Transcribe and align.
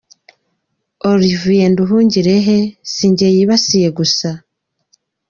Olivier 1.11 1.65
Nduhungirehe, 1.71 2.57
si 2.91 3.05
njye 3.11 3.27
yibasiye 3.35 3.89
gusa. 3.97 4.29